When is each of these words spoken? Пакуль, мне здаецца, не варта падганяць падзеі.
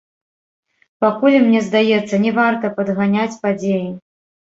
Пакуль, 1.05 1.37
мне 1.45 1.61
здаецца, 1.67 2.15
не 2.25 2.35
варта 2.41 2.75
падганяць 2.81 3.31
падзеі. 3.47 3.83